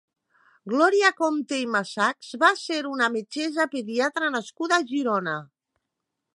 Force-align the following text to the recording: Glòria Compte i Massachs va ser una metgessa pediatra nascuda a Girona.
Glòria 0.71 1.11
Compte 1.19 1.59
i 1.63 1.67
Massachs 1.75 2.31
va 2.45 2.49
ser 2.63 2.79
una 2.93 3.11
metgessa 3.17 3.67
pediatra 3.77 4.33
nascuda 4.39 4.81
a 4.83 4.89
Girona. 4.95 5.39